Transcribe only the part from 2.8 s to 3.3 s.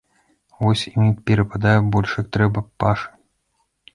пашы.